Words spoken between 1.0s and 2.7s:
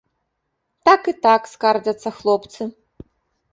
і так, скардзяцца хлопцы.